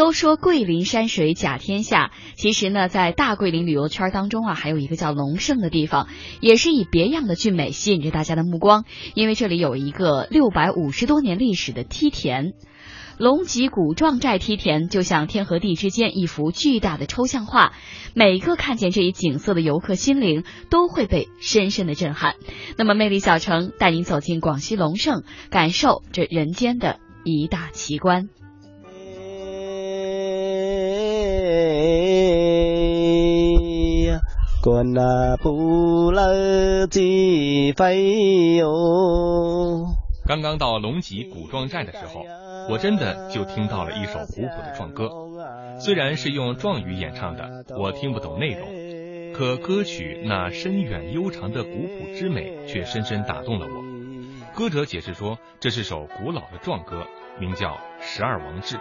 [0.00, 6.08] 都说桂林山水甲天下，其实呢，在大桂林旅游圈当中啊，还有一个叫龙胜的地方，
[6.40, 12.54] 也是以别样的俊美吸引着大家的目光，因为这里有一个六百五十多年历史的梯田。
[13.18, 17.74] 龙脊古壮寨梯田就像天和地之间一幅巨大的抽象画，
[18.14, 22.36] 每个看见这一景色的游客心灵都会被深深的震撼。
[22.78, 28.30] 那么，魅力小城带您走进广西龙胜，感受这人间的一大奇观。
[40.26, 42.24] 刚刚到龙脊古壮寨的时候。
[42.68, 45.10] 我真的就听到了一首古朴的壮歌，
[45.80, 53.82] 虽然是用壮语演唱的，我听不懂内容，可歌曲那深远悠长的古朴之美却深深打动了我。
[54.54, 57.06] 歌者解释说，这是首古老的壮歌，
[57.40, 57.70] 名叫
[58.00, 58.76] 《十二王志》，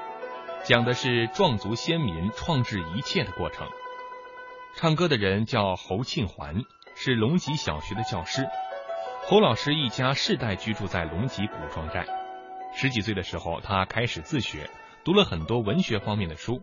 [0.64, 3.68] 讲的是壮族先民创制一切的过程。
[4.76, 6.64] 唱歌的人叫侯庆环，
[6.96, 8.48] 是龙脊小学的教师。
[9.24, 12.06] 侯老师一家世代居住在龙脊古壮寨。
[12.74, 14.70] 十几岁的时候，他开始自学，
[15.04, 16.62] 读了很多文学方面的书，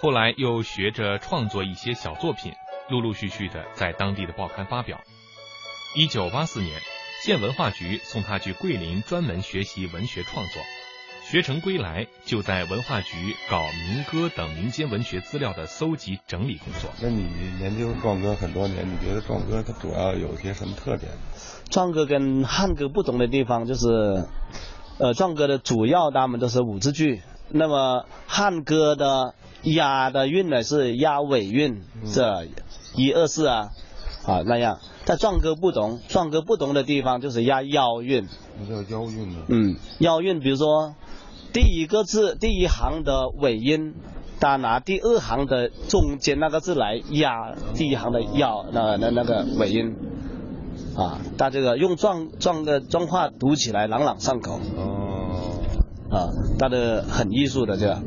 [0.00, 2.52] 后来又学着创作一些小作品，
[2.88, 5.00] 陆陆续续的在当地的报刊发表。
[5.94, 6.80] 一九八四年，
[7.22, 10.62] 县文化局送他去桂林专门学习文学创作，
[11.32, 13.16] 学成归来，就在文化局
[13.48, 16.90] 搞民歌等民间文学资料的搜集整理工作。
[17.00, 17.24] 那你
[17.58, 21.10] 研究壮歌很多年，你觉得壮歌它主要有些什么特点？
[21.70, 24.26] 壮歌跟汉歌不同的地方就是。
[24.98, 32.46] 呃，壮歌的主要他们都是五字句，那么汉歌的押的韵呢是押尾韵，这
[32.94, 33.70] 一二四啊
[34.26, 34.78] 啊那样。
[35.06, 38.28] 但壮歌不同，壮歌不同的地方就是押腰韵。
[38.28, 39.46] 什么叫腰韵呢？
[39.48, 40.94] 嗯，腰韵，比如说
[41.52, 43.94] 第一个字第一行的尾音，
[44.40, 49.94] 他拿第二行的中间那个字来压第一行的腰那那那个尾音。
[50.96, 54.60] 啊，他这个用壮壮的壮话读起来朗朗上口。
[54.76, 55.60] 哦。
[56.10, 56.28] 啊，
[56.58, 58.02] 他的很艺术的这个，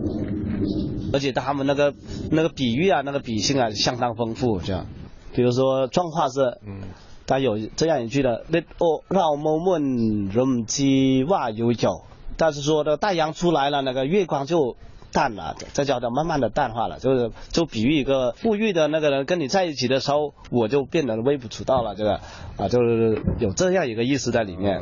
[1.12, 1.94] 而且他们那个
[2.30, 4.86] 那个比喻啊，那个比性啊相当丰富，这样。
[5.34, 6.81] 比如说壮话是，嗯，
[7.25, 12.03] 他有这样一句的，那哦老某们人机哇有酒，
[12.38, 14.75] 但是说的太阳出来了，那个月光就。
[15.12, 22.19] 淡了，这叫做慢慢的淡化了，就是就比喻一个富裕的那个人跟你在一起的时候，我就变得微不足道了，这个
[22.57, 24.81] 啊，就是有这样一个意思在里面。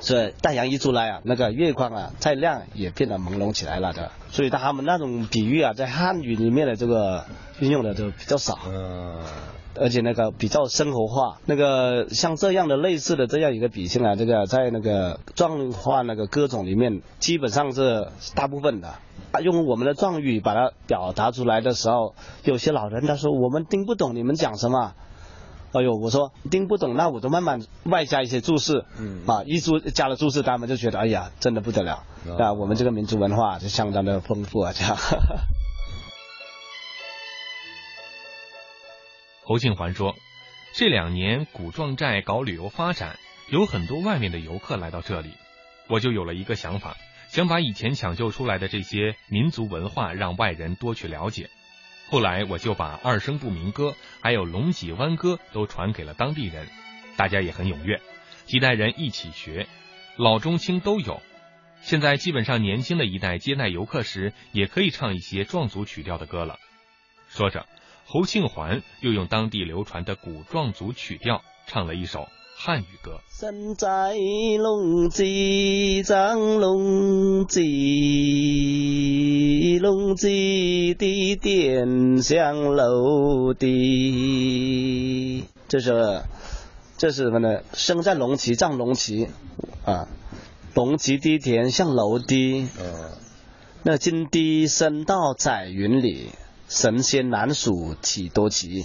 [0.00, 4.10] 所以太阳一出来啊，那个月光啊再亮也变得朦胧起来了的。
[4.30, 7.26] 所以他们那种比喻啊，在汉语里面的这个
[7.60, 8.58] 运用的就比较少。
[9.80, 18.94] 而且那个比较生活化，那个像这样的类似的这样一个笔性啊，这个在那个壮话那个歌种里面，基本上是大部分的。
[19.42, 24.94] 用我们的壮语把它表达出来的时候，有些老人他说我们听不懂你们讲什么。
[25.72, 28.86] 哎呦，我说听不懂，那我就慢慢外加一些注释。
[28.98, 29.20] 嗯。
[29.26, 32.04] 啊，一注加了注释，他们就觉得哎呀，真的不得了。
[32.38, 34.96] 啊，我们这个民族文化就相当的丰富啊，这样。
[39.48, 40.14] 侯庆环说
[40.76, 45.30] ：“这两年古壮寨搞旅游发展，有很多外面的游客来到这里，
[45.88, 46.98] 我就有了一个想法，
[47.30, 51.48] 想把以前抢救出来的这些民族文化让外人多去了解。
[52.10, 56.68] 后来我就把二声部民歌还有龙脊湾歌都传给了当地人，
[57.16, 58.02] 大家也很踊跃，
[58.44, 59.66] 几代人一起学，
[60.18, 61.22] 老中青都有。
[61.80, 66.58] 现在基本上年轻的一代接待游客时，也可以唱一些壮族曲调的歌了。”
[67.32, 67.64] 说着。
[68.10, 72.26] 侯庆环又用当地流传的古壮族曲调唱了一首
[72.56, 73.20] 汉语歌。
[73.30, 74.14] 身在
[74.58, 77.68] 龙脊，长龙脊，
[79.78, 85.44] 龙脊的点像楼的。
[85.68, 86.22] 这是
[86.96, 87.60] 这是什么呢？
[87.74, 89.28] 生在龙脊，长龙脊
[89.84, 90.08] 啊，
[90.74, 92.62] 龙脊的田像楼的。
[92.80, 93.10] 嗯。
[93.82, 96.30] 那金堤深到彩云里。
[96.68, 98.84] 神仙难数几多奇，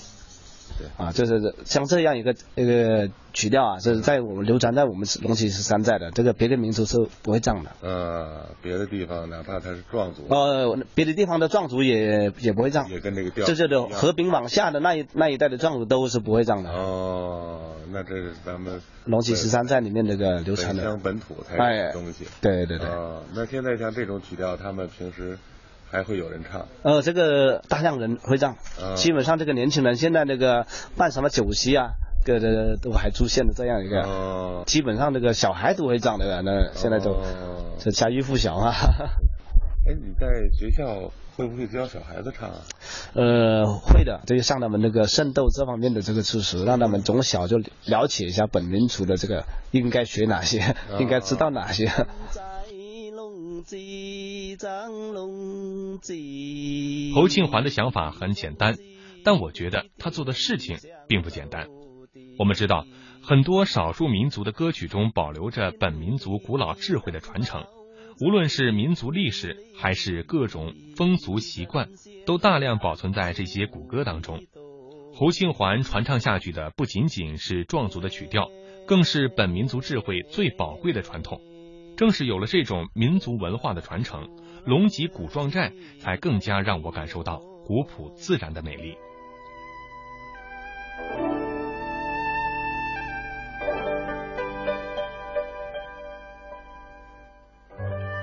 [0.77, 7.71] 对啊，就是像这样一个一个曲调啊，就是在我们流传在我们龙脊十三寨的，这个别的民族是不会唱的。
[7.81, 16.71] 呃，别的地方哪怕他是壮族，呃，别的地方的壮族也也不会唱，也跟那个调，就这的和平往下的那一那一代的壮族都是不会唱的。
[16.71, 22.25] 哦，那这是咱们龙脊十三寨里面那个流传的本土才东西。
[22.39, 22.87] 对对对。
[22.87, 25.37] 哦，那现在像这种曲调，他们平时。
[25.93, 28.55] 还会有人唱，呃，这个大量人会唱，
[28.95, 30.65] 基本上这个年轻人现在那个
[30.97, 31.91] 办什么酒席啊，
[32.25, 37.21] 个个都还出现了这样一个，基本上那个小孩都会唱的，那现在都
[37.77, 38.73] 这家喻户晓啊。
[39.85, 42.55] 哎，你在学校会不会教小孩子唱啊？
[43.13, 51.91] 呃，会的，这就上他们那个圣斗这方面的这个知识，让他们从小就了解一下本民族的这个应该学哪些，应该知道哪些。
[57.15, 58.75] 侯庆环的想法很简单，
[59.23, 60.77] 但我觉得他做的事情
[61.07, 61.67] 并不简单。
[62.37, 62.85] 我们知道，
[63.21, 67.63] 很多少数民族的歌曲中保留着本民族古老智慧的传承，
[68.19, 71.89] 无论是民族历史还是各种风俗习惯，
[72.25, 74.43] 都大量保存在这些古歌当中。
[75.15, 78.49] 侯庆环传唱下去的不仅仅是壮族的曲调，
[78.87, 81.39] 更是本民族智慧最宝贵的传统。
[81.95, 84.29] 正是有了这种民族文化的传承，
[84.65, 88.95] 龙脊古壮寨才更加让我感受到古朴自然的美丽。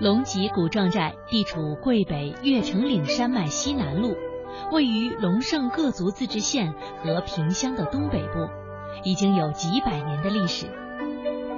[0.00, 4.16] 龙脊古壮寨地处桂北越城岭山脉西南麓，
[4.72, 6.72] 位于龙胜各族自治县
[7.02, 8.48] 和萍乡的东北部，
[9.04, 10.79] 已经有几百年的历史。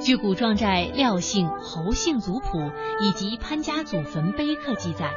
[0.05, 2.59] 据古壮寨廖姓、侯姓族谱
[3.01, 5.13] 以及潘家祖坟碑刻记载，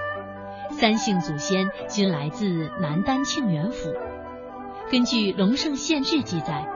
[0.70, 3.92] 三姓祖先均来自南丹庆元府。
[4.92, 6.68] 根据《龙胜县志》记载，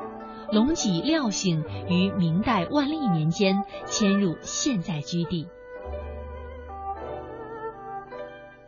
[0.52, 5.48] 龙脊廖姓于明代万历年间迁入现在居地。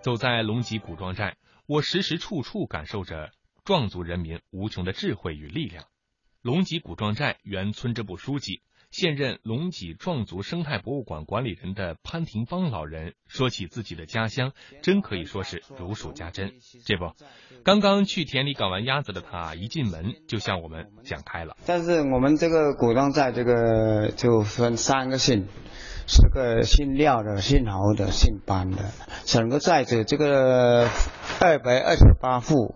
[0.04, 3.32] 走在龙脊古壮寨，我时时处处感受着
[3.66, 5.86] 壮族人民无穷的智慧与力量。
[6.44, 8.62] 龙脊古壮寨原村支部书记、
[8.92, 14.52] 现任龙脊壮族生态博物馆管理人的潘廷芳老人说起自己的家乡，
[14.84, 16.52] 真可以说是如数家珍。
[16.86, 17.14] 这不，
[17.64, 21.56] 刚刚去田里搞完鸭子的他，一进门就向我们讲开了。
[21.66, 25.48] 但是我们这个古壮寨这个就分三个姓。
[26.08, 28.92] 是个姓廖的、姓侯的、姓班的，
[29.24, 30.90] 整个寨子这个
[31.40, 32.76] 二百二十八户，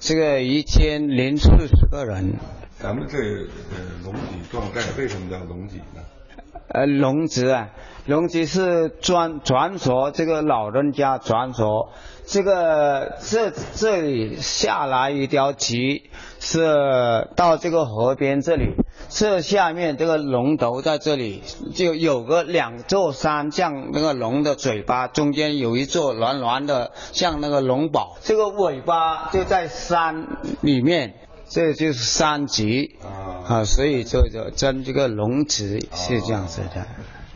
[0.00, 2.34] 这个一千零四十个人。
[2.78, 6.02] 咱们这呃龙脊壮寨为什么叫龙脊呢？
[6.68, 7.68] 呃，龙脊啊，
[8.06, 11.90] 龙脊是传传说，这个老人家传说，
[12.26, 16.10] 这个这这里下来一条脊，
[16.40, 18.74] 是到这个河边这里。
[19.08, 21.42] 这下面这个龙头在这里，
[21.74, 28.16] 就有个两座山，像那个龙的嘴巴，中间有一座圆圆的，像那个龙宝。
[28.22, 30.26] 这个尾巴就在山
[30.60, 31.14] 里面，
[31.48, 32.96] 这就是三级
[33.46, 36.86] 啊，所以就就争这个龙脊是这样子的。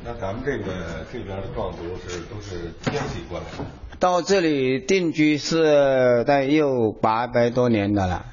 [0.05, 0.65] 那咱们这个
[1.13, 1.79] 这边的壮族
[2.09, 3.65] 是都是迁徙过来的，
[3.99, 8.25] 到这里定居是在有八百多年的了，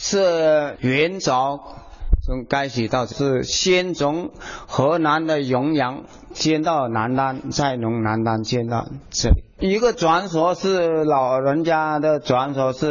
[0.00, 1.78] 是元朝。
[2.24, 4.30] 从该起到是先从
[4.68, 9.42] 河南的永阳迁到南丹，再从南丹迁到这里。
[9.58, 12.86] 一个传说是老人家的传说是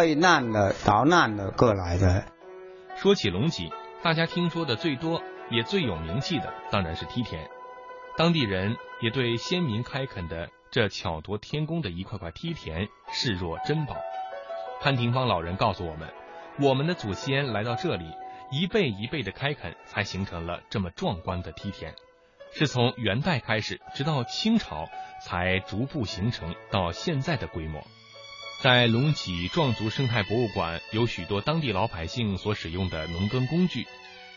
[0.00, 2.24] 避难的、逃难的过来的。
[2.94, 7.50] 说起龙脊，大家听说的最多也最有名气的当然是梯田，
[8.16, 13.96] 当地人也对先民开垦的这巧夺天工的一块块梯田视若珍宝。
[14.80, 16.08] 潘廷芳老人告诉我们。
[16.60, 18.04] 我们的祖先来到这里，
[18.52, 21.94] 一辈一辈的开垦，才形成了这么壮观的梯田。
[22.52, 24.88] 是从元代开始，直到清朝
[25.20, 27.84] 才逐步形成到现在的规模。
[28.60, 33.86] 在龙脊壮族生态博物馆，有许多当地老百姓所使用的农耕工具。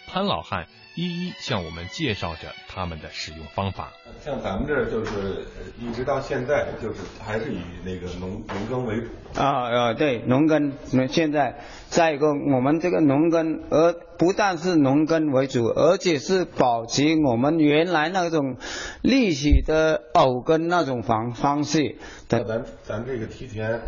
[0.08, 3.94] 潘老汉一一向我们介绍着他们的使用方法。
[4.20, 5.46] 像咱们这就是
[5.80, 9.08] 一直到现在，就是还是以那个农农耕为主。
[9.40, 10.74] 啊啊，对，农耕。
[10.92, 18.58] 那现在再一个，我们这个农耕，而不但是农耕为主，而且是保持我们原来那种
[19.02, 21.96] 历史的偶耕那种方方式。
[22.28, 22.44] 咱
[22.84, 23.80] 咱这个梯田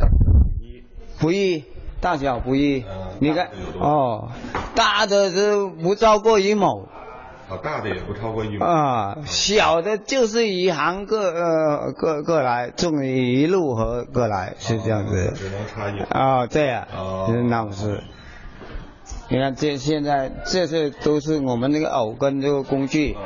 [1.23, 1.63] 不易。
[2.01, 2.83] 大小不一，
[3.19, 3.47] 你看
[3.79, 4.27] 哦，
[4.75, 6.89] 大的是不超过一亩，
[7.49, 8.65] 哦大的也不超过一亩。
[8.65, 16.89] 啊，小的就是一行个呃个个来种一路和各来是这样子，只能差一啊，对呀，
[17.49, 18.03] 那不是。
[19.33, 23.17] 你看这现在这些都是我们那个藕根这个工具，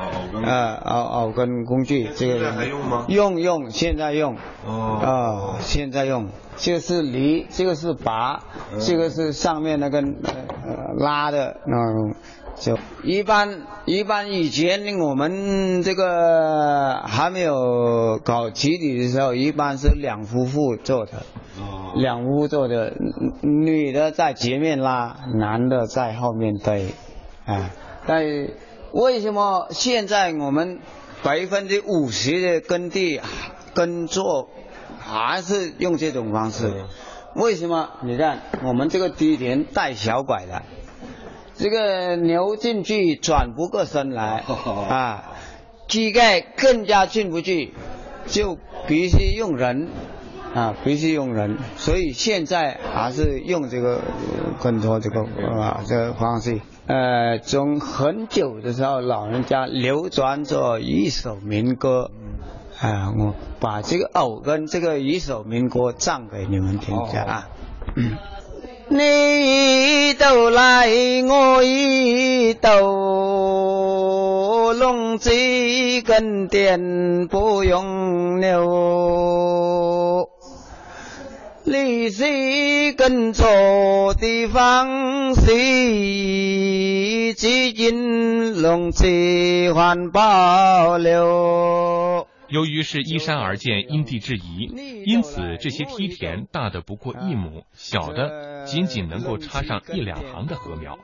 [0.45, 3.05] 啊藕藕根工具，这个还用吗？
[3.09, 8.41] 用用，现在用，啊现在用，这个是犁，这个是拔，
[8.79, 12.15] 这个是上面那个呃拉的那种。
[12.59, 12.77] 就。
[13.03, 21.23] 一般一般以前我们这个还没有搞集体的时候，一般是两夫妇做的，
[21.59, 21.93] 哦。
[21.95, 22.93] 两夫妇做的，
[23.41, 26.87] 女的在前面拉，男的在后面推，
[27.45, 27.69] 啊，
[28.05, 28.23] 但
[28.91, 30.79] 为什么现在我们
[31.23, 33.21] 百分之五十的耕地
[33.73, 34.49] 耕作
[34.99, 36.85] 还是用这种方式。
[37.35, 37.89] 为什么？
[38.03, 40.63] 你看我们这个梯田带小拐的，
[41.57, 44.43] 这个牛进去转不过身来
[44.89, 45.31] 啊，
[45.87, 47.73] 膝盖更加进不去，
[48.27, 49.89] 就必须用人
[50.53, 51.57] 啊，必须用人。
[51.75, 54.01] 所以现在还是用这个
[54.61, 55.21] 更多这个
[55.59, 56.61] 啊这个方式。
[56.85, 62.11] 呃，从很久的时候，老人家流传着一首民歌。
[62.79, 67.49] 啊，我把这个偶跟这个一首民歌唱给你们听一下啊。
[67.95, 68.15] 嗯，
[68.89, 70.87] 你都来，
[71.27, 72.71] 我一斗，
[74.73, 75.31] 龙子
[76.05, 80.29] 跟点不用留，
[81.65, 85.51] 你是跟错地方，是
[87.33, 89.05] 只因龙子
[89.73, 92.26] 还保留。
[92.49, 94.71] 由于是依山而建，因地制宜，
[95.05, 100.97] 因此这些梯田大的不过一亩，小的仅仅能够插上一两行的禾苗。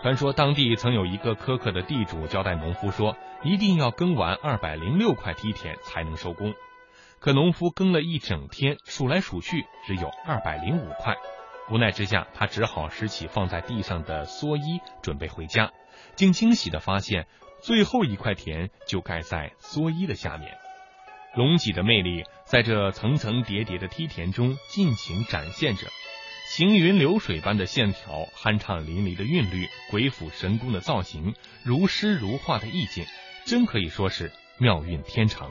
[0.00, 6.52] 传说当地曾有一个苛刻的地主交代农夫说，一定要耕完二百零六块梯田才能收工。
[7.20, 11.14] 可农夫耕了一整天，数来数去只有二百零五块，
[11.70, 15.70] 无奈之下，他只好拾起放在地上的蓑衣，准备回家，
[16.16, 17.28] 竟惊喜的发现。
[17.62, 20.58] 最后一块田就盖在蓑衣的下面，
[21.36, 25.86] 龙脊的魅力在这层层叠叠的梯田中尽情展现着，
[26.48, 33.04] 行云流水般的线条，酣畅淋漓的韵律，鬼斧神工的造型，如诗如画的意境，
[33.46, 35.48] 真可以说是妙韵天成。